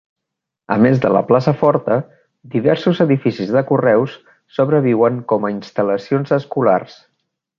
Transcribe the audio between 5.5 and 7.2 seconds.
instal·lacions escolars.